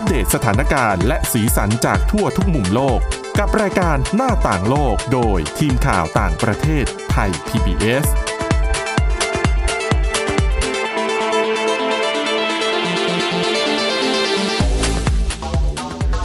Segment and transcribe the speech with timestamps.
[0.00, 3.00] อัปเดตสถานการณ์และสีสันจากทั่วทุกมุมโลก
[3.38, 8.06] กับรายการหน้าต่างโลกโดยทีมข่าวต่างประเทศไทย PBS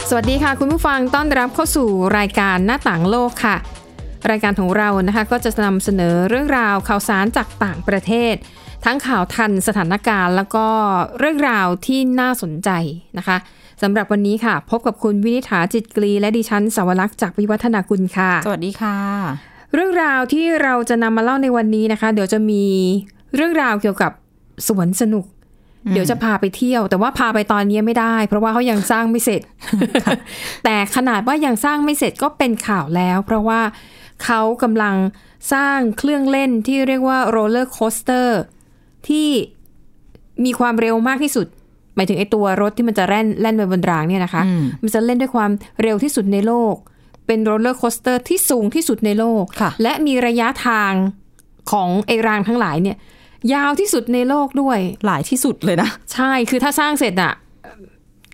[0.08, 1.88] สวัสดีค่ะคุณผู้ฟังต้อนรับเข้าสู่
[2.18, 3.56] รายการหน้าต่างโลกค่ะ
[4.30, 8.34] รายการของเรานะคะก็จะนำเสนอเรื่องราวข่าวสารจากต่างประเทศ
[8.84, 10.66] ทั้งข่าวทันสถานการณ์ แล้วก็
[11.18, 12.70] เรื่องราวที่น่าสนใจ
[13.18, 13.38] นะคะ
[13.82, 18.96] สำหรับวันนี้ค่ะ พบกับคุณวินิษฐาจิตกรีและดิฉันสาวรักษ์จากวิวัฒนากุลค่ะ สวัสดีค่ะ
[19.74, 22.64] เรื่องราวที่เราจะนำมาเล่าในวันนี้นะคะ เดี๋ยวจะมี
[23.34, 24.12] เรื่องราวเกี่ยวกับ
[24.68, 25.26] สวนสนุก
[25.92, 29.40] เดี๋ยวจะพาไปเที่ยว แต่ว่าพาไปตอนนี้ไม่ได้ เพราะว่าเขายังสร้างไม่เสร็จ
[30.64, 33.60] แต่ขนาดว่ายังสร้างไม่เสร็จก็เป็นข่าวแล้ว เพราะว่า
[34.24, 34.96] เขากำลัง
[35.52, 38.40] สร้างเครื่องเล่นที่เรียกว่าโรลเลอร์โคสเตอร์
[39.08, 39.28] ที่
[40.44, 41.46] มีความเร็วมากที่สุด
[41.96, 45.50] หมายถึงไอตัวรถที่มันจะแล่นแล่นไปบนรางเนี่ยนะคะอืมมันจะแล่นด้วยความ
[45.82, 46.74] เร็วที่สุดในโลก
[47.26, 50.92] เป็นโรลเลอร์โคสเตอร์ที่สูงที่สุดในโลกค่ะและมีระยะทาง
[51.70, 52.96] ของไอรางทั้งหลายเนี่ย
[53.54, 57.32] ยาวที่สุดในโลกด้วยหลายที่สุดเลยนะ ใช่คือถ้าสร้างเสร็จอะ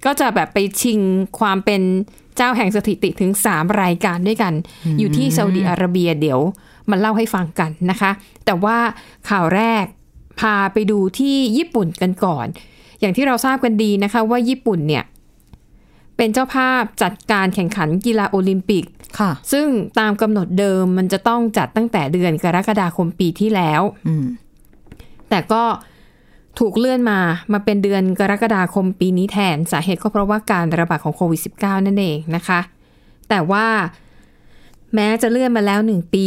[0.04, 1.00] ก็จะแบบไปชิง
[1.38, 1.82] ความเป็น
[2.36, 4.52] เจ้าแห่งสถิติถึง 3 รายการด้วยกัน
[4.98, 6.40] อยู่ที่ซาอุดิอาระเบียเดี๋ยว
[6.90, 8.10] มันเล่าให้ฟังกันนะคะ
[8.44, 8.76] แต่ว่า
[9.30, 9.84] ข่าวแรก
[10.40, 12.46] พาไปดูที่ญี่ปุ่นกันก่อน
[13.02, 15.04] อย่างที่เราทราบกันดีนะคะว่าญี่ปุ่นเนี่ย
[16.16, 18.84] เป็นเจ้าภาพจัดการแข่งขันกีฬาโอลิมปิก
[19.18, 19.66] ค่ะ ซึ่ง
[19.98, 24.24] ตามกำหนดเดิมมันจะต้องจัดตั้งแต่เดือนกรกฎาคมปีที่แล้วอืม
[25.30, 25.62] แต่ก็
[26.58, 27.18] ถูกเลื่อนมา
[27.52, 32.60] มาเป็นเดือนกรกฎาคมปีนี้แทนสาเหตุก็เพราะว่าการระบาดของโควิด -19 นั่นเองนะคะ
[33.28, 33.66] แต่ว่า
[34.94, 36.26] แม้จะเลื่อนมาแล้วหนึ่งปี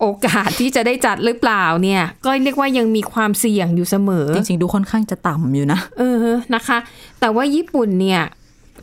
[0.00, 6.78] โอกาสที่จะได้จัดหรือเปล่าเนี่ย ก็เรียกว่ายังมีความเสี่ยงอยู่เสมอ จริงๆ ดูค่อนข้างจะต่ำอยู่นะ เออนะคะ
[7.20, 8.22] แต่ว่าญี่ปุ่นเนี่ย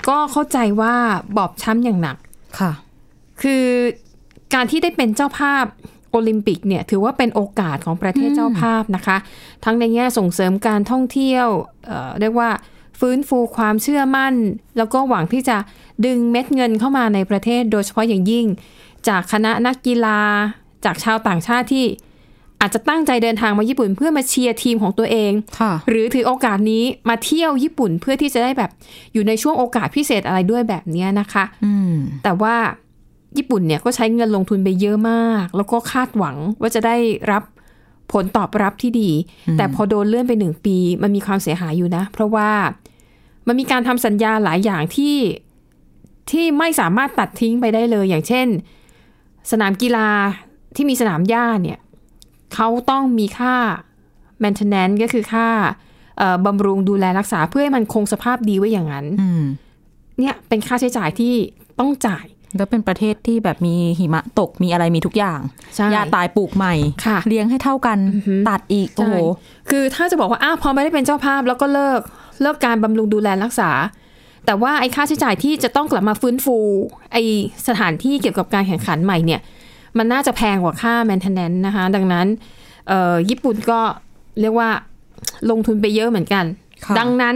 [0.10, 0.94] ก็เข้าใจว่า
[1.38, 2.18] บอบช้ำอย่างหนัก
[2.60, 2.72] ค่ะ
[3.42, 3.66] คือ
[4.54, 5.66] การที่ได้เป็นเจ้าภาพ
[6.12, 9.18] โอลิมปิกเนี่ยถือว่าเป็นโอกาสของประเทศเจ้าภาพนะคะ
[9.66, 11.48] ทั้งในแง่ส่งเสริมการท่องเที่ยว
[11.86, 12.50] เอ่อเรียกว่า
[13.00, 14.34] ฟื้นฟูความเชื่อมั่น
[14.78, 15.58] แล้วก็หวังที่จะ
[16.06, 18.46] ดึงเม็ดเงินเข้ามาในประเทศ โดยเฉพาะอย่างยิ่ง
[19.08, 20.20] จากคณะนักกีฬา
[20.86, 21.86] จากชาวต่างชาติที่
[22.62, 28.72] อาจจะตั้งใจเดินทางมาญี่ปุ่นเพื่อมาเชียร์ทีมของตัวเองค่ะหรือถือโอกาสนี้มาเที่ยวญี่ปุ่นเพื่อที่จะได้แบบ
[29.14, 31.94] อยู่ในช่วงโอกาสพิเศษอะไรด้วยแบบเนี้ยนะคะอืม
[32.24, 32.56] แต่ว่า
[33.38, 36.96] ญี่ปุ่นเนี่ยก็ใช้เงินลงทุนไปเยอะมาก แล้วก็คาดหวังว่าจะได้
[37.32, 37.44] รับ
[38.12, 39.12] ผลตอบรับที่ดี
[39.58, 42.50] แต่พอโดนเลื่อนไปหนึ่งปี มันมีความเสียหายอยู่นะ เพราะว่า
[43.48, 45.16] มันมีการทำสัญญาหลายอย่างที่
[46.32, 48.48] ที่ไม่สามารถตัดทิ้งไปได้เลย อย่างเช่น
[49.52, 50.10] สนามกีฬา
[50.76, 51.80] ที่มีสนามหญ้าเนี่ย
[52.54, 53.56] เขาต้องมีค่า
[54.44, 55.48] maintenance ก็คือค่า
[56.18, 59.44] เอ่อบำรุงดูแลรักษาเพื่อให้มันคงสภาพดีไว้อย่างนั้นอืม
[60.20, 61.34] เนี่ยเป็นค่าใช้จ่ายที่
[61.80, 62.26] ต้องจ่าย
[62.58, 65.40] แล้วเป็นประเทศที่แบบมีหิมะตกมีอะไรมีทุกอย่าง
[65.76, 69.20] ใช่ยาตายปลูกใหม่ค่ะเลี้ยงให้เท่ากันอือหือตัดอีกโอ้โหใช่
[69.70, 72.02] คือถ้าจะบอกว่าอ้าวพอไม่ได้เป็นเจ้าภาพแล้วก็เลิก
[72.42, 73.72] เลิกการบำรุงดูแลรักษา
[74.46, 76.58] แต่ว่าไอ้ค่าใช้จ่ายที่จะต้องกลับมาฟื้นฟู
[77.14, 77.24] ไอ้
[77.68, 79.42] สถานที่เกี่ยวกับการแข่งขันใหม่เนี่ย
[79.98, 82.28] มันน่าจะแพงกว่าค่า maintenance นะคะ ดังนั้น
[82.88, 83.80] เอ่อญี่ปุ่นก็
[84.42, 84.70] เรียกว่า
[85.50, 86.46] ลงทุนไปเยอะเหมือนกัน
[86.86, 87.36] ค่ะดังนั้น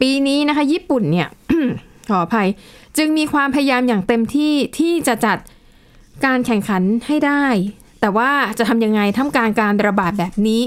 [0.00, 1.28] ปีนี้นะคะ ญี่ปุ่นเนี่ย
[2.10, 2.48] ขออภัย
[2.96, 5.38] จึงมีความพยายามอย่างเต็มที่ที่จะจัด
[6.24, 7.44] การแข่งขันให้ได้
[8.00, 10.60] แต่ว่าจะทำยังไงท่ามกลางการระบาดแบบนี้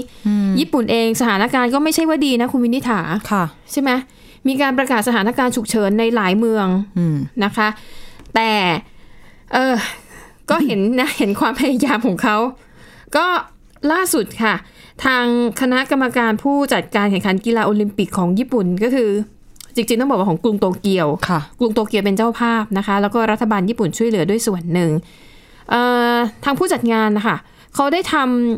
[0.60, 3.00] ญี่ปุ่นเองสถานการณ์ก็ไม่ใช่ว่าดีนะคุณวินิษฐา
[3.30, 3.90] ค่ะ ใช่ไหม
[4.48, 6.66] มีการประกาศสถานการณ์ฉุกเฉินในหลายเมือง
[6.98, 7.68] อืมนะคะ
[8.34, 8.50] แต่
[9.52, 9.74] เออ
[10.52, 12.36] ก็เห็นนะเห็นความพยายามของเขา
[13.16, 13.26] ก็
[13.92, 14.54] ล่าสุดค่ะ
[15.04, 15.24] ทาง
[15.60, 19.10] คณะกรรมการผู้จัดการแข่งขันกีฬาโอลิมปิกของญี่ปุ่นก็คือ
[19.74, 24.90] จริงๆ ต้องบอกว่าของกรุงโตเกียวค่ะกรุงโตเกียวเป็นเจ้าภาพนะคะ แล้วก็รัฐบาลญี่ปุ่นช่วยเหลือด้วยส่วนหนึ่ง
[25.70, 26.14] เอ่อ
[26.44, 27.36] ทางผู้จัดงานนะคะ
[27.74, 28.14] เขาได้ท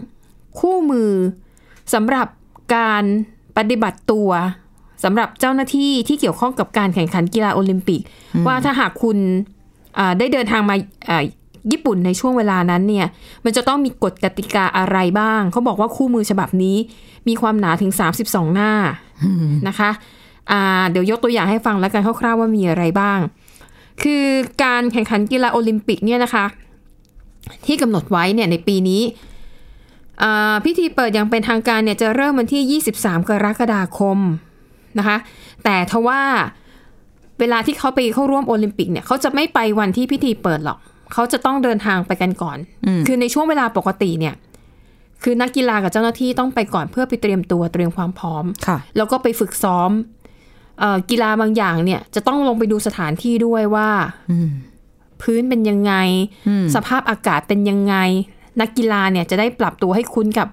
[0.08, 1.10] ำคู่มือ
[1.94, 2.26] สำหรับ
[2.76, 3.04] การ
[3.56, 4.30] ปฏิบัติตัว
[5.04, 8.00] สำหรับเจ้าหน้าที่ที่เกี่ยวข้องกับการแข่งขันกีฬาโอลิมปิก
[8.46, 9.18] ว่าถ้าหากคุณ
[9.98, 10.76] อ่าได้เดินทางมา
[11.08, 11.24] อ่า
[11.72, 13.06] ญี่ปุ่นในช่วงเวลานั้นเนี่ย
[13.44, 16.76] มันจะต้องมีกฎกติกาอะไรบ้าง เขาบอกว่าคู่มือฉบับนี้
[17.28, 17.92] มีความหนาถึง
[18.24, 18.72] 32 หน้า
[19.68, 19.90] นะคะ
[20.50, 23.18] อ่าเดี๋ยวยกตัวอย่างให้ฟังแล้วกันคร่าวๆว่ามีอะไรบ้าง
[24.02, 24.24] คือ
[24.64, 26.44] การแข่งขันกีฬาโอลิมปิกเนี่ยนะคะ
[27.66, 29.02] ที่กำหนดไว้เนี่ยในปีนี้
[30.22, 34.18] อ่าพิธีเปิดอย่างเป็นทางการเนี่ยจะเริ่มวันที่ 23 กรกฎาคม
[34.98, 35.16] นะคะ
[35.64, 36.22] แต่ทว่า
[37.40, 40.78] เวลาที่เขาไปเข้าร่วมโอลิมปิกเนี่ยเขาจะไม่ไปวันที่พิธีเปิดหรอก
[41.14, 44.34] เขาจะต้องเดินทางไปกันก่อนอืมคือในช่วงเวลาปกติเนี่ย
[45.22, 49.90] คือนักกีฬากับเจ้าหน้าที่ต้องไปก่อนเพื่อไปเตรียมตัวเตรียมความพร้อมค่ะแล้วก็ไปฝึกซ้อม
[50.80, 53.88] เอ่อกีฬาบางอย่างเนี่ย จะต้องลงไปดูสถานที่ด้วยว่า
[54.30, 54.50] อืม
[55.22, 55.94] พื้นเป็นยังไง
[56.48, 57.94] อืมสภาพอากาศเป็นยังไง
[58.60, 60.48] นักกีฬาเนี่ยจะได้ปรับตัวให้คุ้นกับ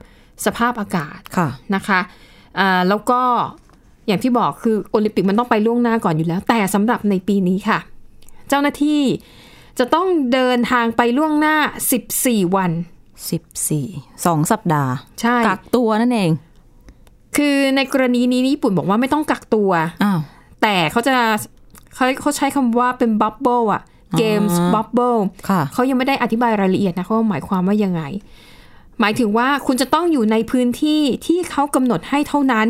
[0.45, 1.99] สภาพอากาศค่ะนะคะ
[2.59, 3.21] อ่าแล้วก็
[4.07, 7.79] อย่างที่บอกคือโอลิมปิกมันต้องไปล่วงหน้าก่อนอยู่แล้ว แต่สำหรับในปีนี้ค่ะ
[8.49, 9.01] เจ้าหน้าที่
[9.79, 11.55] จะต้องเดินทางไปล่วงหน้า
[12.05, 12.71] 14 วัน
[13.29, 13.87] สิบสี่
[14.25, 16.31] สองสัปดาห์ ใช่ กักตัวนั่นเอง
[17.37, 19.71] คือในกรณีนี้ญี่ปุ่นบอกว่าไม่ต้องกักตัว
[20.03, 20.19] อ้าว
[20.61, 21.13] แต่เขาจะ
[21.95, 23.81] เขาเขาใช้คำว่าเป็น bubble อะ
[24.17, 25.15] Games Bubble
[25.49, 28.01] ค่ะเขายังไม่ได้อธิบายรายละเอียดนะเขาว่าหมายความว่ายังไง
[28.99, 32.67] หมายถึงว่าคุณจะต้องอยู่ในพื้นที่ที่เขากำหนดให้เท่านั้น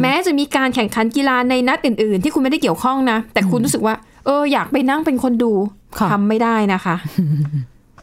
[0.00, 3.94] แม้จะมีการแข่งขันกีฬาในนัดอื่น ๆ ที่คุณไม่ได้เกี่ยวข้องนะ แต่คุณรู้สึกว่า
[4.26, 5.81] เอออยากไปนั่งเป็นคนดูค่ะ
[6.12, 6.96] ทำไม่ได้นะคะ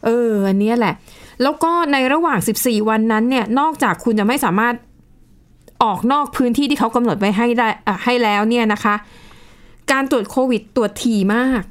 [0.05, 0.93] เอออันเนี้ยแหละ
[1.41, 4.75] แล้วก็ในระหว่าง 14 วันนั้นเนี่ย นอกจากคุณจะไม่สามารถ
[5.83, 8.95] ออกนอกพื้นที่ที่เขากำหนดไว้ให้ได้อะให้แล้วเนี่ยนะคะ
[9.91, 11.63] การตรวจโควิดตรวจถี่มาก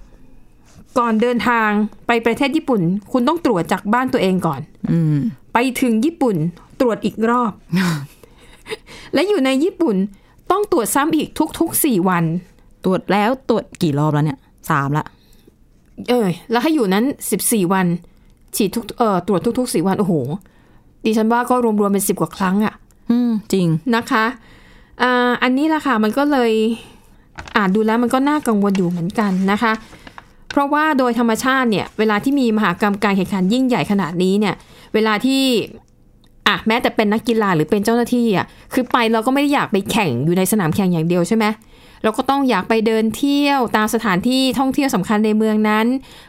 [0.98, 1.68] ก่อนเดินทาง
[2.06, 2.80] ไปประเทศญี่ปุ่น
[3.12, 4.60] คุณต้องตรวจจากบ้านตัวเองก่อน
[4.92, 5.16] อืม
[5.52, 6.36] ไปถึงญี่ปุ่น
[6.80, 7.52] ตรวจอีกรอบ
[9.14, 9.96] และอยู่ในญี่ปุ่น
[10.50, 11.28] ต้องตรวจซ้ำอีก
[11.58, 12.24] ทุกๆสี่วัน
[12.84, 14.38] ตรวจแล้วตรวจกี่รอบแล้วเนี่ย
[14.70, 15.04] สามละ
[16.08, 17.86] เออ แล้วให้อยู่นั้นสิบสี่วัน
[18.56, 20.14] ฉีดทุกเอ่อตรวจทุกๆสี่วัน โอ้โห
[21.04, 22.74] ดิฉันว่าก็รวมๆเป็นสิบกว่าครั้งอะ
[23.10, 23.66] อืม จริง
[23.96, 24.24] นะคะ
[25.02, 26.52] อ่าอันนี้แหละค่ะ มันก็เลย
[27.56, 29.72] อ่านดูแล้วมันก็น่ากังวลอยู่เหมือนกันนะคะ
[30.50, 34.54] เพราะว่าโดยธรรมชาติเนี่ย เวลาที่มีมหากรรมการแข่งขันยิ่งใหญ่ขนาดนี้เนี่ย
[34.94, 35.42] เวลาที่
[36.46, 41.44] อะแม้แต่เป็นนักกีฬาหรือเป็นเจ้าหน้าที่อะคือไปเราก็ไม่ได้อยากไปแข่งอยู่ในสนามแข่งอย่างเดียวใช่ไหม
[42.02, 45.86] เราก็ต้องอยากไปเดินเที่ยวตามสถานที่ท่องเที่ยวสำคัญในเมืองนั้น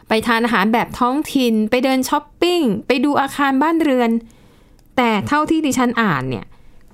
[0.08, 4.10] ไปทานอาหารแบบท้องถิ่น ไปเดินช้อปปิ้ง ไปดูอาคารบ้านเรือน
[4.96, 6.44] แต่เท่าที่ดิฉันอ่านเนี่ย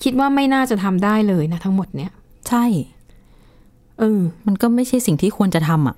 [0.03, 2.13] คิดว่าไม่น่าจะทำได้เลยนะทั้งหมดเนี่ย
[2.49, 2.65] ใช่
[3.99, 5.97] เออ มันก็ไม่ใช่สิ่งที่ควรจะทำอะ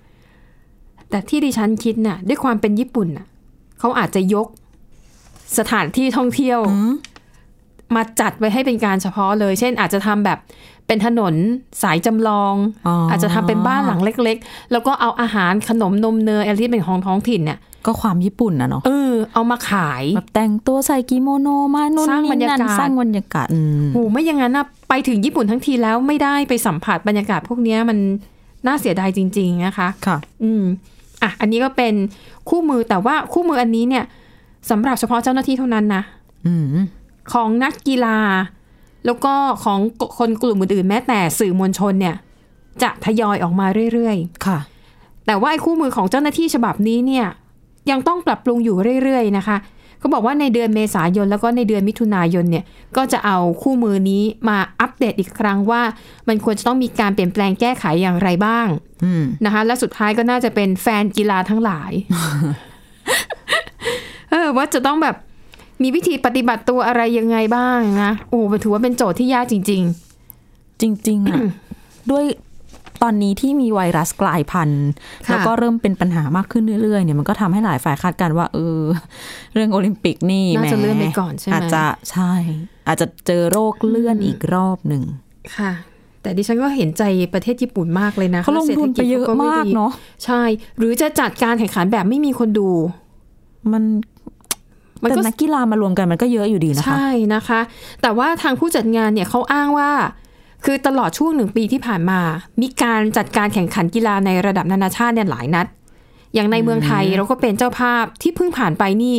[1.11, 3.27] แต่ที่ดิฉันคิดน่ะ ด้วยความเป็นญี่ปุ่นน่ะ
[3.79, 4.47] เขาอาจจะยก
[5.59, 6.77] สถานที่ท่องเที่ยวอื
[7.95, 10.39] มมาจัดไว้ให้เป็นการเฉพาะเลย เช่น อาจจะทำแบบ
[10.87, 11.35] เป็นถนน
[11.83, 12.55] สายจำลอง
[12.87, 27.99] อ๋อออาจจะทำเป็นบ้านหลังเล็ก ๆ แล้วก็เอาอาหารขนมนมเนยอะไรที่เป็นของท้องถิ่นเนี่ยก็ความญี่ปุ่นนะเนาะเออเอามาขายแบบแต่งตัวใส่กิโมโนมานู่นสร้างบรรนี่ยากาศนั่นสร้างบรรยากาศอืมโหไม่อย่างนั้นนะไปถึงญี่ปุ่นทั้งทีแล้วไม่ได้ไปสัมผัสบรรยากาศพวกเนี้ยมัน
[28.67, 30.65] น่าเสียดายจริง ๆนะคะ ค่ะ อืม
[31.23, 31.95] อะอันนี้ก็เป็น
[32.49, 34.05] คู่มือแต่ว่าคู่มืออันนี้เนี่ย
[34.71, 36.03] สำหรับเฉพาะเจ้าหน้าที่เท่านั้นนะ
[36.47, 36.65] อืม
[37.33, 38.19] ของนักกีฬา
[39.07, 39.35] แล้วก็
[39.65, 39.81] ของ
[40.19, 42.17] คนกลุ่มอื่นๆแม้แต่สื่อมวลชนเนี่ย
[42.83, 44.17] จะทยอยออกมาเรื่อย
[44.47, 47.27] ค่ะๆแต่ว่าไอ้คู่มือของเจ้าหน้าที่ฉบับนี้เนี่ย
[47.91, 49.57] ยังต้องปรับปรุงอยู่เรื่อยๆนะคะ
[49.99, 52.65] เขาบอกว่าในเดือนเมษายนแล้วก็ในเดือนมิถุนายนเนี่ย
[52.97, 55.83] ก็จะเอาคู่มือนี้มาอัปเดตอีกครั้งว่า
[56.29, 58.69] มันควรจะต้องมีการเปลี่ยนแปลงแก้ไขอย่างไรบ้าง
[59.05, 61.93] อืมนะคะ และสุดท้ายก็น่าจะเป็นแฟนกีฬาทั้งหลาย
[64.31, 65.17] เออว่าจะต้องแบบ
[65.83, 69.73] มีวิธีปฏิบัติตัวอะไรยังไงบ้างนะโอ้ถือว่าเป็นโจทย์ที่ยากจริงจ
[71.09, 71.39] ริงๆอะ
[72.11, 72.25] ด้วย
[73.03, 74.87] ตอนนี้ที่มีไวรัสกลายพันธุ์
[75.27, 78.81] ค่ะแล้วก็เริ่มเป็นปัญหามากขึ้นเรื่อยๆเนี่ยมันก็ทำให้หลายฝ่ายคาดการณ์ว่า เออ
[79.55, 82.33] เรื่องโอลิมปิกนี่น่าจะแหมเลื่อนไปก่อนใช่ไหมอาจจะใช่
[82.87, 85.73] อาจจะเจอโรคเลื่อนอีกรอบหนึ่งๆค่ะ
[86.23, 87.03] แต่ดิฉันก็เห็นใจ
[87.35, 89.93] ประเทศญี่ปุ่นมากเลยนะเขาลงทุนไปเยอะศรษฐจขมากดีเนาะ
[90.25, 90.43] ใช่
[90.79, 92.69] หรือจะจัดการแข่งขันแบบไม่มีคนดู
[93.73, 93.85] มัน
[95.03, 97.61] มันแต่ก็นักกีฬามารวมกันมันก็เยอะอยู่ดีนะคะ ใช่นะคะ
[98.03, 99.91] แต่ว่าทางผู้จัดงานเนี่ยเขาอ้างว่า
[100.65, 102.21] คือตลอดช่วงหนึ่งปีที่ผ่านมา
[102.63, 105.67] มีการจัดการแข่งขันกีฬาในระดับนานาชาติเนี่ยหลายนัด
[106.35, 109.17] อย่างในเมืองไทยเราก็เป็นเจ้าภาพที่เพิ่งผ่านไปนี่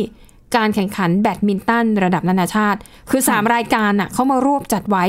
[0.56, 2.78] การแข่งขันแบดมินตันระดับนานาชาติ
[3.10, 5.04] คือสามรายการน่ะเขามารวบจัดไว้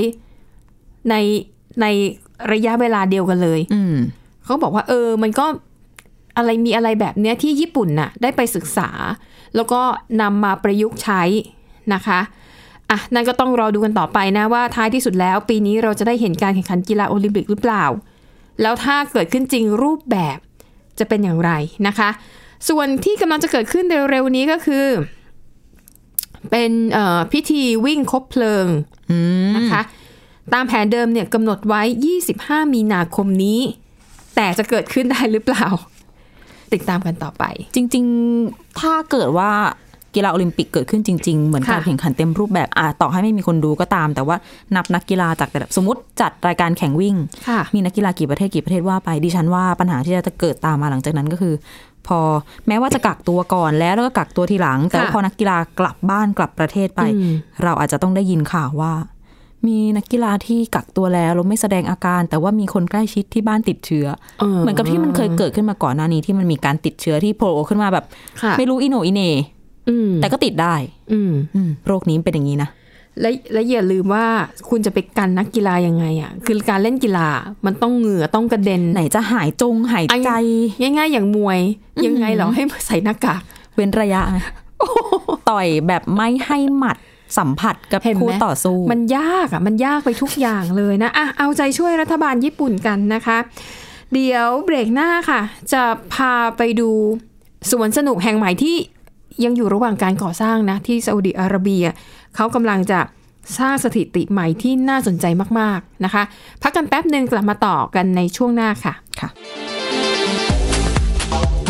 [1.09, 1.15] ใน
[1.81, 1.85] ใน
[2.51, 3.95] ระยะเวลาเดียวกันเลยอืม
[4.45, 5.45] เขาบอกว่า เออ มันก็
[6.37, 8.89] อะไรมีอะไรแบบเนี้ยที่ญี่ปุ่นน่ะ ได้ไปศึกษา
[9.55, 9.81] แล้วก็
[10.21, 11.21] นำมาประยุกต์ใช้
[11.93, 12.19] นะคะ
[12.89, 17.85] อะนั่นก็ต้องรอดูกันต่อไปนะว่าท้ายที่สุดแล้ว ปีนี้เราจะได้เห็นการแข่งขันกีฬาโอลิมปิกหรือเปล่า
[18.61, 20.37] แล้วถ้าเกิดขึ้นจริงรูปแบบ
[20.99, 21.51] จะเป็นอย่างไร
[21.87, 22.09] นะคะ
[22.69, 24.85] ส่วนที่กำลังจะเกิดขึ้นเร็วๆนี้ก็คือ
[26.49, 28.65] เป็นเอ่อพิธีวิ่งคบเพลิง
[29.09, 29.17] อื
[29.51, 29.81] มนะคะ
[30.53, 31.81] ตามแผนเดิมเนี่ยกำหนดไว้
[32.27, 33.59] 25 มีนาคมนี้
[34.35, 35.67] แต่จะเกิดขึ้นได้หรือเปล่า
[36.73, 37.43] ติดตามกันต่อไป
[37.75, 38.05] จริง
[38.41, 39.51] ๆ ถ้าเกิดว่า
[40.15, 44.35] กีฬาโอลิมปิกเกิดขึ้นจริง ๆ เหมือนค่ะการแข่งขันเต็มรูปแบบอะต่อให้ไม่มีคนดูก็ตาม แต่ว่า
[44.75, 47.15] นับนักกีฬาจากแต่ละสมมติจัดรายการแข่งวิ่ง
[47.47, 51.53] ค่ะมีนักกีฬากี่ประเทศกี่ประเทศว่าไปดิฉันว่าปัญหาที่จะเกิดตามมาหลังจากนั้นก็คือ
[52.07, 52.19] พอ
[52.67, 58.93] แม้ว่าจะกักตัวก่อนแล้วแล้วก็กักตัวทีหลัง แต่ว่าค่ะพอนักกีฬากลับบ้านกลับประเทศไปอืมเราอาจจะต้องได้ยินข่าวว่า
[59.67, 64.07] มีนักกีฬาที่กักตัวแล้วแล้วไม่แสดงอาการ แต่ว่ามีคนใกล้ชิดที่บ้านติดเชื้อ
[64.39, 68.05] เออเหมือนกับที่มันเคยเกิดขึ้นมาก่อนหน้านี้ที่มันมีการติดเชื้อที่โผล่ขึ้นมาแบบ
[68.41, 69.21] ค่ะไม่รู้อีโหนอีเหน
[69.89, 70.75] อืมแต่ก็ติดได้
[71.13, 72.69] อืมอืมโรคนี้เป็นอย่างนี้นะ
[73.21, 74.25] และและอย่าลืมว่า
[74.69, 77.27] คุณจะไปกันนักกีฬายังไงอะคือการเล่นกีฬา
[77.65, 80.31] มันต้องเหงื่อต้องกระเด็นไหนจะหายจงหายใจ
[80.81, 81.59] ง่าย ๆ อย่างมวย
[82.05, 83.41] ยังไงเหรอให้ใส่หน้ากาก
[83.75, 84.45] เว้นระยะนะ
[85.49, 86.97] ต่อยแบบไม่ให้หมัด
[87.37, 93.37] สัมผัสกับเห็นไหมคู่ต่อสู้ มันยากอะมันยากไปทุกอย่างเลยนะอะเอาใจช่วยรัฐบาลญี่ปุ่นกันนะคะ
[94.13, 95.41] เดี๋ยวเบรกหน้าค่ะ
[95.73, 95.83] จะ
[96.13, 96.89] พาไปดู
[97.71, 98.75] สวนสนุกแห่งใหม่ที่
[99.43, 101.85] ยังอยู่ระหว่างการก่อสร้างนะ ที่ซาอุดิอาระเบีย
[102.35, 102.99] เขากำลังจะ
[103.59, 105.25] สร้างสถิติใหม่ที่น่าสนใจ
[105.59, 106.23] มาก ๆ นะคะ
[106.61, 109.29] พักกันแป๊บหนึ่งกลับมาต่อกันในช่วงหน้าค่ะค่ะ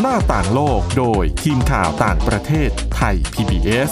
[0.01, 3.91] หน้าต่างโลกโดยทีมข่าวต่างประเทศไทย PBS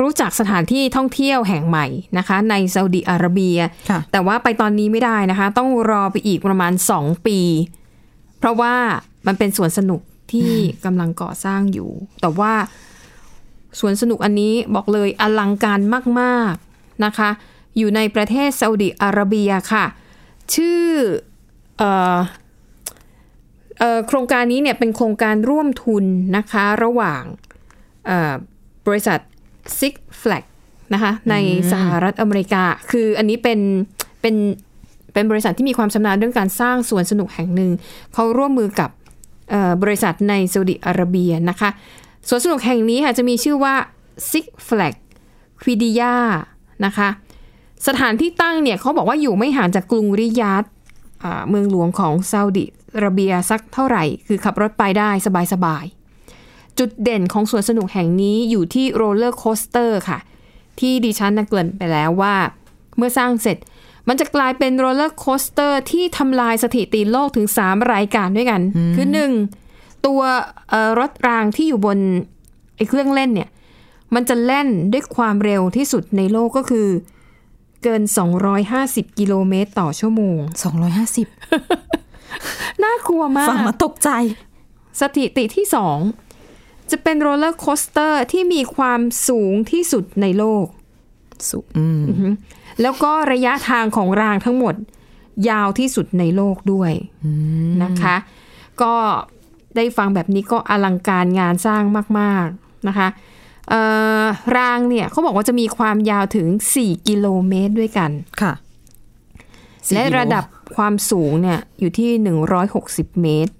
[0.00, 1.86] รู้จักสถานที่ท่องเที่ยวแห่งใหม่
[2.18, 3.58] นะคะ ในซาอุดิอาระเบีย
[3.90, 7.38] ค่ะแต่ว่าไปตอนนี้ไม่ได้นะคะ ต้องรอไปอีกประมาณ 2 ปี
[8.38, 8.74] เพราะว่า
[9.26, 10.00] มันเป็นสวนสนุก
[10.32, 10.52] ที่
[10.84, 12.52] กำลังก่อสร้างอยู่ แต่ว่า
[13.80, 15.80] สวนสนุกอันนี้บอกเลยอลังการ
[16.20, 17.30] มากๆนะคะ
[17.76, 19.84] อยู่ในประเทศซาอุดิอาระเบียค่ะ
[20.54, 20.82] ชื่อ
[21.78, 22.18] เอ่อเอ่อ
[24.08, 26.04] โครงการนี้เนี่ยเป็นโครงการร่วมทุน
[26.36, 27.22] นะคะระหว่าง
[28.06, 28.32] เอ่อ
[28.86, 29.18] บริษัท
[29.78, 30.44] Six Flag
[30.94, 31.34] นะคะใน
[31.72, 33.60] สหรัฐอเมริกา คืออันนี้เป็น
[34.20, 34.34] เป็น
[35.12, 37.70] เป็นบริษัทที่มีความชำนาญเรื่องการสร้างสวนสนุกแห่งหนึ่ง
[38.14, 38.90] เขาร่วมมือกับ
[39.50, 41.70] เอ่อบริษัทในซาอุดิอาระเบียนะคะ
[42.28, 43.74] สวนสนุกแห่งนี้ค่ะจะมีชื่อว่า
[44.30, 44.94] Six Flag
[45.62, 46.14] q u i d i a
[46.84, 47.08] นะคะ
[47.86, 50.64] สถานที่ตั้งเนี่ยเขาบอกว่าอยู่ไม่ห่างจากกรุงริยาด
[51.24, 55.10] อ่าเมืองหลวงของซาอุดิอา ระเบียสักเท่าไหร่ คือขับรถไปได้
[55.52, 60.18] สบายๆ จุดเด่นของสวนสนุกแห่งนี้อยู่ที่โรลเลอร์โคสเตอร์ค่ะ
[60.80, 62.34] ที่ดิฉันได้เกริ่นไปแล้วว่า
[62.96, 63.56] เมื่อสร้างเสร็จ
[64.08, 68.60] มันจะกลายเป็นโรลเลอร์โคสเตอร์ที่ทำลายสถิติโลกถึง 3 รายการด้วยกัน
[68.96, 69.06] คือ
[69.56, 70.06] 1.
[70.06, 70.20] ตัว
[70.70, 71.98] เอ่อรถรางที่อยู่บน
[72.76, 73.48] ไอ้เครื่องเล่นเนี่ย
[74.14, 76.88] มันจะเล่นด้วยความเร็วที่สุดในโลกก็คือ
[77.82, 78.02] เกิน
[78.60, 80.38] 250 กิโลเมตรต่อชั่วโมง
[81.26, 82.09] 250
[82.84, 84.10] น่ากลัวมากฟังมาตกใจ
[85.00, 85.66] สถิติที่
[86.28, 90.66] 2จะเป็นโรลเลอร์โคสเตอร์ที่มีความสูงที่สุดในโลก
[91.50, 92.28] สุอืมอือฮึ
[92.82, 94.74] แล้วก็ระยะทางของรางทั้งหมด
[95.50, 96.92] ยาวที่สุดในโลกด้วย
[97.82, 98.16] นะคะ
[98.82, 98.94] ก็
[99.76, 101.82] ได้ฟังแบบนี้ก็อลังการงานสร้าง
[102.18, 103.08] มาก ๆนะคะ
[103.68, 103.80] เอ่
[104.22, 104.24] อ
[104.56, 108.10] รางเนี่ยเขาบอกว่าจะมีความยาวถึง 4 กิโลเมตรด้วยกัน
[108.42, 108.52] ค่ะ
[109.86, 110.44] สี่และกิโลระดับ
[110.76, 112.10] ความสูงเนี่ยอยู่ที่
[112.66, 113.52] 160เมตร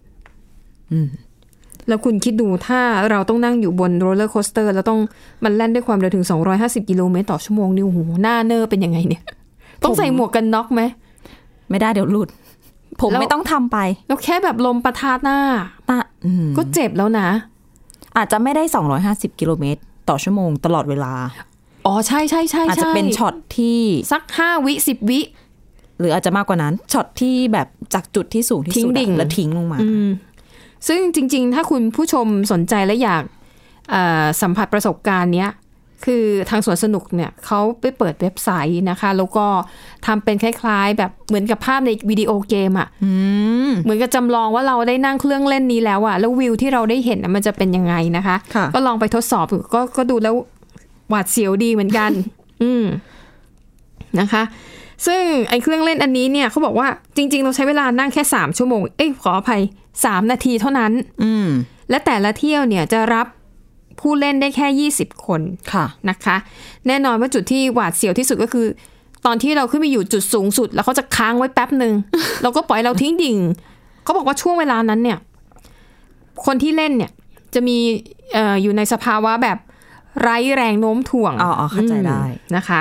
[1.88, 5.00] แล้วคุณคิดดูถ้าเราต้องนั่งอยู่บนโรลเลอร์โคสเตอร์ แล้วต้อง
[5.44, 6.26] มันแล่นด้วยความเร็วถึง
[6.56, 9.22] 250 กิโลเมตรต่อชั่วโมงนี่โอ้โหหน้าเนอร์เป็นยังไงเนี่ย
[9.84, 10.82] ต้องใส่หมวกกันน็อกไหม
[11.70, 12.28] ไม่ได้เดี๋ยวหลุด
[13.00, 15.38] ผมแล้วไม่ต้องทำไป แล้วแค่แบบลมปะทะหน้า
[15.90, 17.28] ตะอืมก็เจ็บแล้วนะ
[18.16, 18.62] อาจจะไม่ได้
[19.02, 21.12] 250 กิโลเมตรต่อชั่วโมงตลอดเวลา
[21.86, 23.80] อ๋อใช่ใช่ใช่อาจจะใช่เป็นช็อตที่
[24.12, 25.20] สักห้าวิสิบวิ
[26.00, 30.08] หรืออาจจะมากกว่านั้นช็อตที่แบบจากจุดที่สูงที่ทิ้สุงดอะดิ่งแล้วทิ้งลงมาอืม
[30.88, 33.24] ซึ่งจริง ๆ ถ้าคุณผู้ชมสนใจและอยาก
[33.90, 35.50] เอ่อสัมผัสประสบการณ์เนี้ย
[36.04, 39.46] คือทางสวนสนุกเนี่ยเขาไปเปิดเว็บไซต์นะคะ แล้วก็
[40.06, 42.88] ทำเป็นคล้าย ๆ แบบเหมือนกับภาพในวิดีโอเกมอะ่ะ
[43.82, 50.34] เหมือนกับจำลองว่าเราได้นั่งเครื่องเล่นนี้แล้วอะ่ะแล้ววิวที่เราได้เห็นน่ะมันจะเป็นยังไงนะคะค่ะก็ลองไปทดสอบดูก็ก็ดูแล้ว
[51.08, 52.10] หวาดเสียวดีเหมือนกัน
[52.62, 52.84] อืม
[54.20, 54.42] นะคะ
[55.06, 59.62] ซึ่งไอ้เครื่องเล่นอันนี้เนี่ยเขาบอกว่าจริง ๆ เราใช้เวลานั่งแค่สามชั่วโมง เอ้ยขออภัย
[60.04, 61.48] สามนาทีเท่านั้น อืม
[61.90, 63.26] และแต่ละเที่ยวเนี่ยจะรับ
[64.00, 65.40] ผู้เล่นได้แค่ 20 คน
[65.72, 66.36] ค่ะนะคะ
[66.86, 68.66] แน่นอนว่าจุดที่หวาดเสียวที่สุดก็คือ
[69.26, 71.94] ตอนที่เราขึ้นไปอยู่จุดสูงสุด แล้วเขาจะค้างไว้แป๊บหนึ่ง
[72.42, 73.36] แล้วก็ปล่อยเราทิ้งดิ่ง
[74.02, 75.18] เขาบอกว่าช่วงเวลานั้นเนี่ย
[76.46, 77.10] คนที่เล่นเนี่ย
[77.54, 77.76] จะมี
[78.32, 79.58] เอ่ออยู่ในสภาวะแบบ
[80.20, 82.80] ไร้แรงโน้มถ่วงอ๋ออ๋อเข้าใจได้อืมนะคะ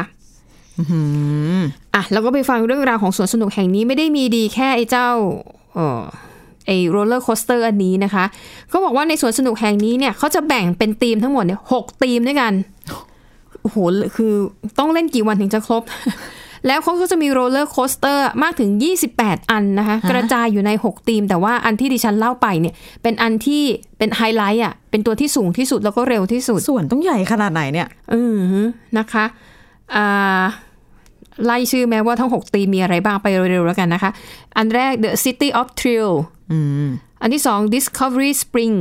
[0.79, 1.01] อื้อหื
[1.55, 1.59] อ
[1.95, 5.09] อะแล้วก็ไปฟังเรื่องราวของสวนสนุกแห่งนี้ไม่ได้มีดีแค่ไอ้เจ้า
[5.73, 6.01] เออ
[6.65, 8.25] ไอ้โรลเลอร์โคสเตอร์อันนี้นะคะ
[8.69, 12.53] เขาบอกว่าในสวนสนุกแห่งนี้เนี่ยเขาจะแบ่งเป็นธีมทั้งหมดเนี่ยหกธีมด้วยกัน
[13.61, 13.77] โอ้โห
[14.15, 14.33] คือ
[14.79, 15.83] ต้องเล่นกี่วันถึงจะครบ
[16.67, 18.69] แล้วเขาก็จะมีโรลเลอร์โคสเตอร์มากถึง
[19.11, 23.63] 28 อันนะคะ กระจายอยู่ใน 6 ธีม แต่ว่าอันที่ดิฉันเล่าไปเนี่ย เป็นอันที่
[23.97, 28.61] เป็นไฮไลท์อะเป็นตัวที่สูงที่สุดแล้วก็เร็วที่สุด ส่วนต้องใหญ่ขนาดไหนเนี่ยอือฮึ
[28.97, 29.25] นะคะ
[29.95, 30.43] อ่า
[31.45, 34.11] ไล่ชื่อแม้ว่าทั้ง 6 ตีมมีอะไรบ้างไปเร็วๆแล้วกันนะคะ
[34.57, 36.13] อันแรก The City of Thrill
[37.21, 38.75] อันที่2 Discovery Spring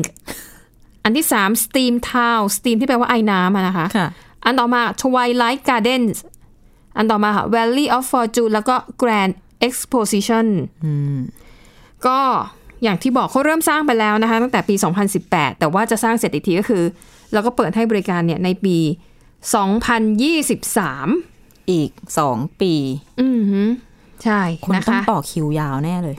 [1.05, 4.09] อันที่3 Steam Town Steam ที่แปลว่าไอ้น้ำอะนะคะค่ะ
[4.45, 6.17] อันต่อมา Twilight Gardens
[6.97, 9.33] อันต่อมาค่ะ Valley of Fortune แล้วก็ Grand
[9.67, 10.47] Exposition
[12.07, 12.19] ก็
[12.83, 14.75] อย่างที่บอกเขาเริ่มสร้างไปแล้วนะคะ ตั้งแต่ปี
[15.17, 16.85] 2018 แต่ว่าจะสร้างเสร็จอีกทีก็คือ
[17.33, 18.77] เราก็เปิดให้บริการเนี่ยในปี
[19.59, 21.38] 2023
[21.71, 22.75] อีกสองปี
[23.21, 23.69] อือหือ
[24.25, 26.17] ใช่คนนะต้องคะต่อคิวยาวแน่เลย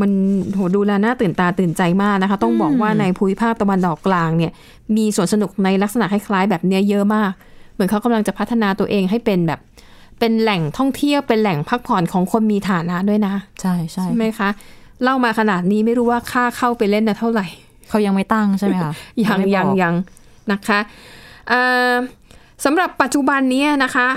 [0.00, 0.10] มัน
[0.54, 4.52] โหดูแลน่าตื่นตาตื่นใจมากนะคะ ต้องบอกว่าในภูมิภาคตะวันออกกลางเนี่ย
[4.96, 7.30] มีสวนสนุกในลักษณะคล้ายๆแบบเนี้ยเยอะมาก
[7.74, 9.60] เหมือนเขากำลังจะพัฒนาตัวเองให้เป็นแบบ
[10.18, 14.48] เป็นแหล่งท่องเที่ยวเป็นแหล่งพักผ่อนของคนมีฐานะด้วยนะ ใช่ใช่ใช่ไหมคะ
[15.02, 17.46] เล่ามาขนาดนี้ไม่รู้ว่าค่าเข้าไปเล่นนะเท่าไหร่
[17.88, 18.92] เขายังไม่ตั้งใช่ไหมคะ
[19.24, 19.94] ยังไม่บยังอกยัง
[20.52, 20.80] นะคะ
[21.48, 21.60] เอ่
[21.92, 21.94] อ
[22.64, 24.08] สำหรับปัจจุบันเนี้ยนะคะ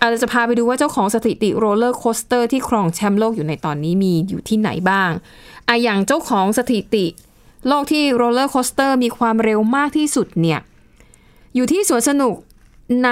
[0.00, 5.10] อาจจะพาไปดูว่าเจ้าของสถิติโรลเลอร์โคสเตอร์ที่ครองแชมป์โลกอยู่ในตอนนี้มีอยู่ที่ไหนบ้าง
[5.68, 7.06] อะอย่างเจ้าของสถิติ
[7.68, 10.60] โลกที่โรลเลอร์โคสเตอร์มีความเร็วมากที่สุดเนี่ย
[11.54, 12.34] อยู่ที่สวนสนุก
[13.04, 13.10] ใน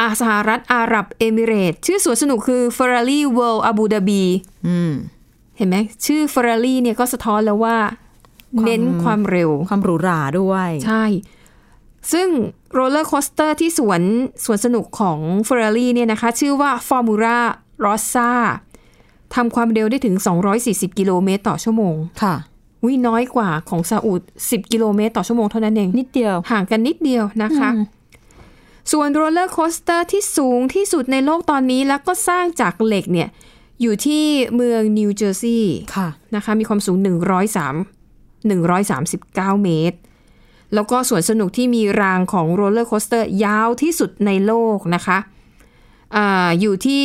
[0.00, 4.24] อาสหรัฐอาหรับเอมิเรตส์ชื่อสวนสนุกคือ Ferrari World Abu Dhabi
[4.68, 4.92] อืม
[5.56, 7.76] เห็นไหมชื่อ Ferrari เนี่ยก็สะท้อนแล้วว่า
[8.64, 11.04] เน้นความเร็ว ความหรูหราด้วย ใช่
[12.12, 12.28] ซึ่ง
[12.74, 14.02] โรลเลอร์โคสเตอร์ที่สวน
[14.44, 17.36] สวนสนุกของ Ferrari เนี่ยนะคะ ชื่อว่า Formula
[17.84, 18.30] Rossa
[19.34, 20.16] ทำความเร็วได้ถึง
[20.56, 22.34] 240 กิโลเมตรต่อชั่วโมง ค่ะ
[22.86, 27.70] วิน้อยกว่าของซาอุ 10 กิโลเมตรต่อชั่วโมงเท่านั้นเอง นิดเดียว ห่างกันนิดเดียวนะคะ
[28.92, 33.28] ส่วนโรลเลอร์โคสเตอร์ที่สูงที่สุดในโลกตอนนี้แล้วก็สร้างจากเหล็กเนี่ย
[33.82, 39.96] อยู่ที่เมืองนิวเจอร์ซีย์ค่ะนะคะ มีความสูง 103 139 เมตร
[40.74, 45.18] แล้วก็สวนสนุกที่มีรางของโรลเลอร์โคสเตอร์ยาวที่สุดในโลกนะคะ
[46.16, 47.04] อาอยู่ที่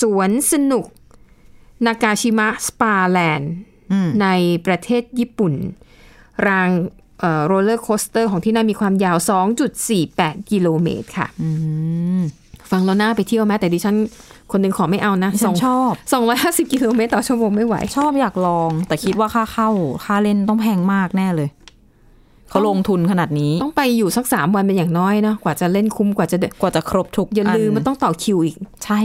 [0.00, 0.86] สวนสนุก
[1.86, 3.52] นากาชิมะสปาแลนด์
[3.92, 4.28] อืมใน
[4.66, 5.54] ประเทศญี่ปุ่น
[6.48, 6.70] ราง
[7.46, 9.16] โรลเลอร์โคสเตอร์ของที่นั่นมีความยาว
[9.82, 11.50] 2.48 กิโลเมตรค่ะอื
[12.20, 12.22] ม
[12.70, 13.96] ฟังแล้วน่าไปเที่ยวไหมแต่ดิฉัน
[14.52, 19.68] คนหนึ่งขอไม่เอานะดิฉันชอบสองร้อยห้าสิบกิโลเมตรต่อชั่วโมงไม่ไหว ชอบอยากลอง แต่คิดว่าค่าเข้า
[20.04, 21.48] ค่าเล่นต้องแพงมากแน่เลย
[22.50, 29.00] เขาลงทุนขนาดนี้ ต้องไปอยู่สักสามวันเป็นอย่างน้อยเนาะกว่าจะเล่นคุ้มกว่าจะเดินกว่าจะครบทุกอย่าลืมมันต้องต่อคิวอีก ใช่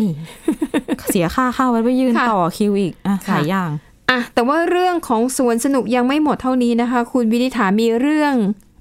[1.12, 3.70] เสียค่าเข้าไว้ไปยืนค่ะต่อคิวอีกอะค่ะหลายอย่าง
[4.10, 8.34] อะแต่ว่าเรื่องของสวนสนุกยังไม่หมดเท่านี้นะคะ คุณวินิษฐามีเรื่อง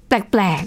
[0.07, 0.63] แปลก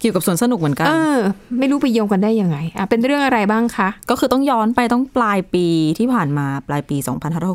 [0.00, 1.18] เกี่ยวกับสวนสนุกเหมือนๆกัน เออ
[1.58, 5.66] ไม่รู้ไปโยงกันได้ยังไง อะ เป็นเรื่องอะไรบ้างคะ ก็คือต้องย้อนไปต้องปลายปี
[5.98, 6.96] ที่ผ่านมาปลายปี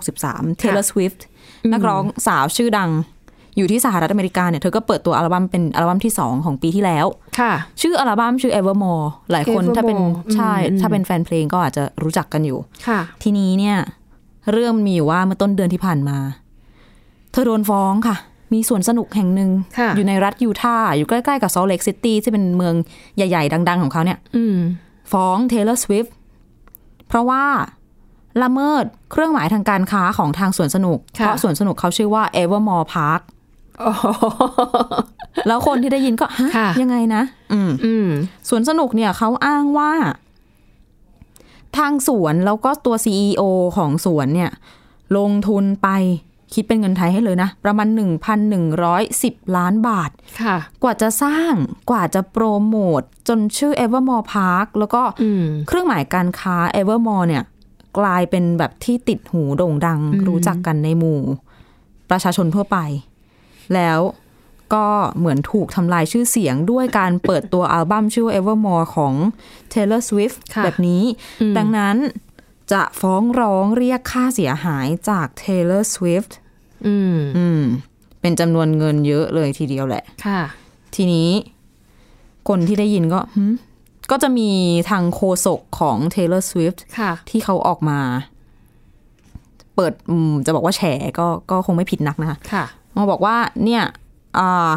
[0.02, 1.20] 2563 Taylor Swift
[1.74, 2.92] นักร้องสาวชื่อดัง
[3.58, 7.06] อยู่ที่สหรัฐอเมริกาเนี่ยเธอก็เปิดตัวอัลบั้มเป็นอัลบั้มที่ 2 ของปีที่แล้ว
[7.40, 13.78] ค่ะ ชื่ออัลบั้มชื่อ Evermore หลายคนถ้าเป็น Evermore ใช่อืมถ้าเป็นแฟนเพลงก็อาจจะรู้จักกันอยู่ ค่ะ ทีนี้เนี่ย
[14.52, 16.18] เรื่องมีอยู่ว่าเมื่อต้นเดือนที่ผ่านมา
[17.32, 18.16] เธอโดนฟ้องค่ะ
[18.54, 22.74] มีสวนสนุกแห่งหนึ่งค่ะอยู่ในรัฐยูทาห์อยู่ใกล้ๆกับ Salt Lake City ที่เป็นเมือง
[23.16, 24.58] ใหญ่ ๆ ดัง ๆ ของเขาเนี่ยอืม
[25.12, 26.12] ฟ้อง Taylor Swift
[27.08, 27.44] เพราะว่า
[28.44, 33.22] ละเมิดเครื่องหมายทางการค้าของทางสวนสนุกค่ะเพราะสวนสนุกเขาชื่อว่า Evermore Park
[35.48, 38.08] แล้วคนที่ได้ยินก็ฮะค่ะยังไงนะ อืมอืม
[38.50, 39.92] สวนสนุกเนี่ยเขาอ้างว่า
[41.78, 43.42] ทางสวนแล้วก็ตัว CEO
[43.78, 44.52] ของสวนเนี่ย
[45.18, 45.90] ลงทุนไป
[46.54, 47.88] คิดเป็นเงินไทยให้เลยนะ ประมาณ
[48.72, 50.10] 1,110 ล้านบาท
[50.42, 51.54] ค่ะ กว่าจะสร้าง
[51.90, 57.44] กว่าจะโปรโมท จนชื่อ Evermore Park แล้วก็อืมเครื่องหมายการค้า Evermore เนี่ย
[57.98, 61.20] กลายเป็นแบบที่ติดหูโด่งดังอืมรู้จักกันในหมู่
[62.10, 62.78] ประชาชนทั่วไป
[63.76, 64.00] แล้ว
[64.74, 69.14] ก็เหมือนถูกทำลายชื่อเสียงด้วยการเปิดตัวอัลบั้มชื่อว่า Evermore ของ
[69.74, 71.04] Taylor Swift ค่ะแบบนี้
[71.42, 71.96] อืมดังนั้น
[72.72, 76.32] จะฟ้องร้องเรียกค่าเสียหายจาก Taylor Swift
[76.88, 77.62] อืมอืม
[78.22, 80.42] เป็นจำนวนเงินเยอะเลยทีเดียวแหละ ค่ะ
[80.96, 81.30] ทีนี้
[82.50, 83.44] คนที่ได้ยินก็หึ
[84.12, 84.50] ก็จะมี
[84.90, 88.00] ทางโคศกของ Taylor Swift ค่ะที่เขาออกมา
[89.76, 90.82] เปิดอืมจะบอกว่าแฉ
[91.20, 93.84] ก็ก็คงไม่ผิดนักนะคะค่ะ มาบอกว่าเนี่ย
[94.38, 94.72] อ่า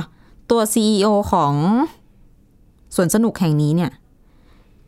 [0.51, 1.55] ตัว CEO ของ
[2.95, 3.91] สวนสนุกแห่งนี้เนี่ย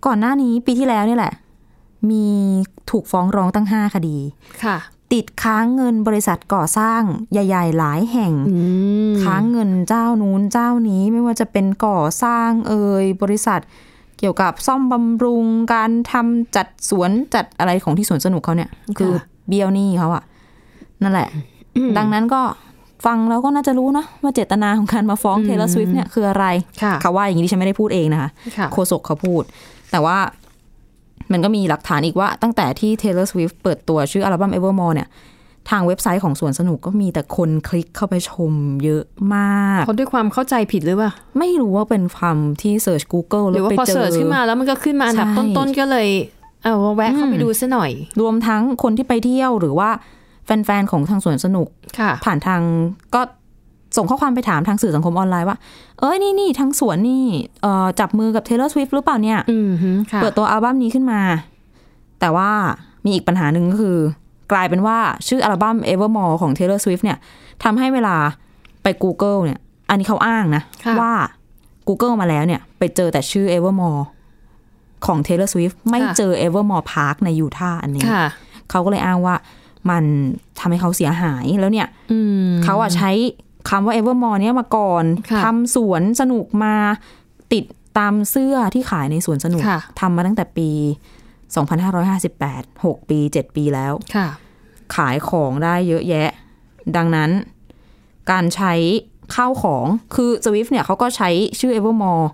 [0.06, 1.34] ก่อนหน้านี้ปีที่แล้วนี่แหละ
[2.10, 2.24] มี
[2.90, 4.16] ถูกฟ้องร้องตั้งห้าคดี
[4.64, 4.76] ค่ะ
[5.12, 8.58] ติดค้างเงินบริษัทก่อสร้างใหญ่ ๆ หลายแห่งอื
[9.10, 13.60] มค้างเงินเจ้านู้นเจ้านี้ไม่ว่าจะเป็นก่อสร้างเอ่ยบริษัท
[14.18, 19.12] เกี่ยวกับซ่อมบำรุงการทำจัดสวนจัดอะไรของที่สวนสนุกเขาเนี่ย คือ
[19.48, 20.24] เบี้ยวหนี้เขาอะ
[21.02, 21.28] นั่นแหละ
[21.96, 22.42] ดังนั้นก็
[23.06, 26.46] ฟังแล้วก็น่าจะรู้นะว่าเจตนาของการมาฟ้องอืม Taylor Swift เนี่ยคืออะไร
[26.82, 29.42] ค่ะเขาว่าอย่างนี้ดิฉันไม่ได้พูดเองนะคะค่ะโฆษกเขาพูด
[29.90, 30.18] แต่ว่า
[31.32, 35.08] มันก็มีหลักฐานอีกว่าตั้งแต่ที่ Taylor Swift เปิดตัวชื่ออัลบั้ม Evermore เนี่ย
[35.70, 38.52] ทางเว็บไซต์ของสวนสนุกก็มีแต่คนคลิกเข้าไปชม
[38.84, 46.08] เยอะมากเขาด้วยความเข้าใจผิดหรือเปล่า ไม่รู้ว่าเป็นความที่เสิร์ช Google หแล้รือวว่าไปพอเจเสิอร์ชขึ้นมาแล้วมันก็ขึ้นมาอันดับใช่ต้นๆก็เลย
[46.62, 49.90] เอาแวะเข้าไปอืมดูซะหน่อย รวมทั้งคนที่ไปเที่ยวหรือว่า
[50.44, 52.60] แฟนๆของทางสวนสนุกค่ะผ่านทาง
[53.14, 53.20] ก็
[53.96, 55.58] ส่งข้อความไปถามทางสื่อสังคมออนไลน์ว่า
[56.00, 57.24] เอ้ยนี่นี่ทางสวนนี่
[57.62, 61.20] เอ่อจับมือกับ Taylor Swift หรือเปล่าเนี่ยอืมฮึค่ะเปิดตัวอัลบั้มนี้ขึ้นมา
[62.20, 62.50] แต่ว่า
[63.04, 63.96] มีอีกปัญหาหนึ่งก็คือ
[64.52, 64.98] กลายเป็นว่า
[65.28, 67.18] ชื่ออัลบั้ม Evermore ของ Taylor Swift เนี่ย
[67.64, 68.16] ทำให้เวลา
[68.82, 71.12] ไป Google เนี่ย อันนี้เขาอ้างนะค่ะว่า
[71.88, 74.02] Google มาแล้วเนี่ย ไปเจอแต่ชื่อ Evermore
[75.06, 78.26] ของ Taylor Swift ไม่เจอ Evermore Park ในยูทาห์อันนี้ค่ะ
[78.70, 79.34] เขาก็เลยอ้างว่า
[79.90, 80.04] มัน
[80.58, 83.10] ทำให้เขาเสียหายแล้วเนี่ยอืมเขาอะใช้
[83.68, 86.74] คำว่า Evermore เนี่ยมาก่อนค่ะทำสวนสนุกมา
[87.52, 87.64] ติด
[87.98, 90.70] ตามเสื้อที่ขายในสวนสนุกค่ะทำมาตั้งแต่ปี
[91.94, 94.28] 2558 6 ปี 7 ปีแล้วค่ะ
[94.96, 96.28] ขายของได้เยอะแยะ
[96.96, 97.30] ดังนั้น
[98.30, 98.72] การใช้
[99.34, 102.26] ข้าวของคือ Swift เนี่ยเขาก็ใช้ชื่อ Evermore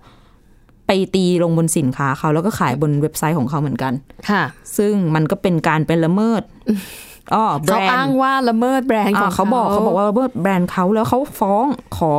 [0.87, 3.92] ไปตีลงบนสินค้าเขาแล้วก็ขายบนเว็บไซต์ของเขาเหมือนกัน
[4.30, 4.42] ค่ะ
[4.76, 11.65] ซึ่งมันก็เป็นการเป็นละเมิดอ๋อแบร เขานอ้างด์ว่าละเมิดแบรนด์ของอ่าเขาบอกเขาบอกว่าละเมิดแบรนด์เขาแล้วเขาฟ้อง
[11.97, 12.12] ขอ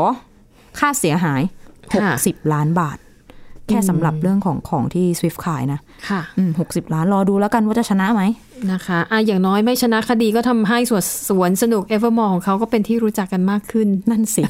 [0.79, 1.41] ค่าเสียหาย
[1.91, 2.97] ค่ะ60ล้านบาท
[3.67, 8.23] แค่สำหรับเรื่องของของที่ Swift ขายนะ ค่ะอืม60ล้านรอดูแล้วกันว่าจะชนะไหม
[8.71, 14.43] นะคะอะอย่างน้อยไม่ชนะคดีก็ทำให้สวนสวนสนุกเอเวอร์มอร์ของเขาก็เป็นที่รู้จักกันมากขึ้นนั่นสิ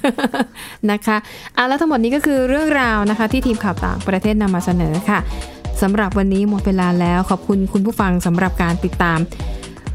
[0.92, 1.18] นะคะ
[1.56, 5.20] อะแล้วทั้งหมดนี้ก็คือเรื่องราวนะคะ ที่ทีมข่าวต่างประเทศนำมาเสนอค่ะ
[5.82, 9.20] สำหรับวันนี้หมดเวลาแล้วขอบคุณคุณผู้ฟังสำหรับการติดตาม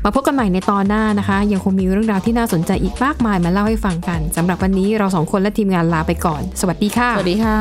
[0.05, 7.59] มาพบกันใหม่ในตอนหน้านะคะ ยังคงมีเรื่องราวที่น่าสนใจอีกมากมายมาเล่าให้ฟังกันสำหรับวันนี้เราสองคนและทีมงานลาไปก่อน สวัสดีค่ะ สวัสดีค่ะ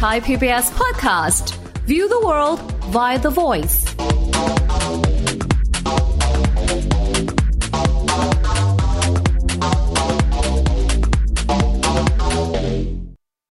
[0.00, 1.44] Thai PBS podcast.
[1.90, 2.58] View the world
[2.96, 3.76] via the voice